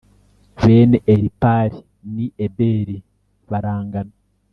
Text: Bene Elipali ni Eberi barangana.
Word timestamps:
Bene 0.61 0.97
Elipali 1.13 1.79
ni 2.15 2.25
Eberi 2.45 2.97
barangana. 3.49 4.13